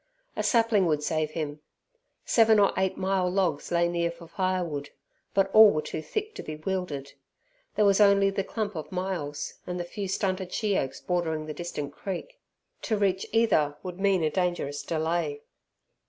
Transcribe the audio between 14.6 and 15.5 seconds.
delay.